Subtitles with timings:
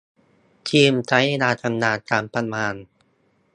[0.69, 2.75] ทีมใช้เวลาทำงานกันประมาณ